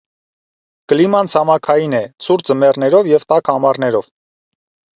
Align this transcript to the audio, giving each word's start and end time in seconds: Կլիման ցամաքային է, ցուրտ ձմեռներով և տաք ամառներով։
Կլիման 0.93 1.29
ցամաքային 1.33 1.93
է, 1.99 2.01
ցուրտ 2.27 2.51
ձմեռներով 2.51 3.13
և 3.15 3.29
տաք 3.35 3.55
ամառներով։ 3.57 4.13